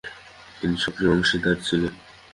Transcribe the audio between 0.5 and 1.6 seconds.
তিনি সক্রিয় অংশীদার